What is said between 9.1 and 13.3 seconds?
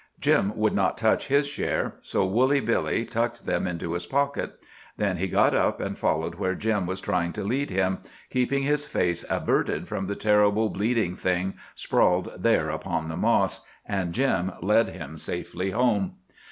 averted from the terrible, bleeding thing sprawled there upon the